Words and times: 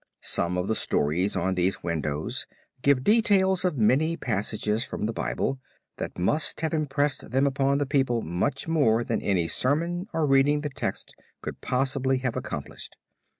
Some 0.23 0.57
of 0.57 0.67
the 0.67 0.73
stories 0.73 1.35
on 1.37 1.53
these 1.53 1.83
windows 1.83 2.47
gave 2.81 3.03
details 3.03 3.63
of 3.63 3.77
many 3.77 4.17
passages 4.17 4.83
from 4.83 5.03
the 5.03 5.13
Bible, 5.13 5.59
that 5.97 6.17
must 6.17 6.61
have 6.61 6.73
impressed 6.73 7.29
them 7.29 7.45
upon 7.45 7.77
the 7.77 7.85
people 7.85 8.23
much 8.23 8.67
more 8.67 9.03
than 9.03 9.21
any 9.21 9.47
sermon 9.47 10.07
or 10.11 10.25
reading 10.25 10.55
of 10.57 10.63
the 10.63 10.69
text 10.71 11.13
could 11.43 11.61
possibly 11.61 12.17
have 12.17 12.35
accomplished. 12.35 12.97